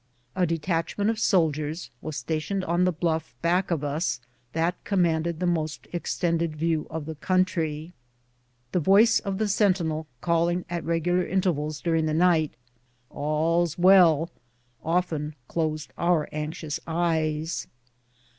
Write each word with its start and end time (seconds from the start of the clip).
A 0.35 0.47
detachment 0.47 1.11
of 1.11 1.19
soldiers 1.19 1.91
was 2.01 2.17
stationed 2.17 2.65
on 2.65 2.85
the 2.85 2.91
bluff 2.91 3.35
back 3.43 3.69
of 3.69 3.83
us, 3.83 4.19
that 4.53 4.83
commanded 4.83 5.39
the 5.39 5.45
most 5.45 5.87
extended 5.93 6.55
view 6.55 6.87
of 6.89 7.05
the 7.05 7.13
country. 7.13 7.93
The 8.71 8.79
voice 8.79 9.19
of 9.19 9.37
the 9.37 9.47
sentinel 9.47 10.07
calling, 10.19 10.65
at 10.71 10.83
regular 10.83 11.23
intervals 11.23 11.81
during 11.81 12.07
the 12.07 12.15
night, 12.15 12.55
"All's 13.11 13.77
well," 13.77 14.31
often 14.83 15.35
closed 15.47 15.93
our 15.99 16.27
anxious 16.31 16.79
eyes. 16.87 17.67